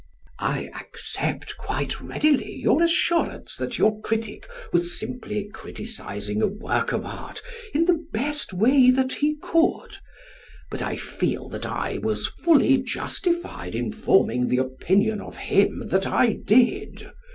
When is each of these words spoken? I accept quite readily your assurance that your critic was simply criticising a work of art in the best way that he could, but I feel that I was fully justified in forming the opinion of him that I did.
I 0.39 0.71
accept 0.73 1.57
quite 1.59 2.01
readily 2.01 2.55
your 2.55 2.81
assurance 2.81 3.55
that 3.57 3.77
your 3.77 4.01
critic 4.01 4.47
was 4.73 4.97
simply 4.99 5.43
criticising 5.53 6.41
a 6.41 6.47
work 6.47 6.91
of 6.91 7.05
art 7.05 7.43
in 7.71 7.85
the 7.85 8.03
best 8.11 8.51
way 8.51 8.89
that 8.89 9.13
he 9.13 9.35
could, 9.43 9.97
but 10.71 10.81
I 10.81 10.95
feel 10.97 11.49
that 11.49 11.67
I 11.67 11.99
was 12.01 12.25
fully 12.25 12.77
justified 12.77 13.75
in 13.75 13.91
forming 13.91 14.47
the 14.47 14.57
opinion 14.57 15.21
of 15.21 15.37
him 15.37 15.87
that 15.89 16.07
I 16.07 16.33
did. 16.33 17.11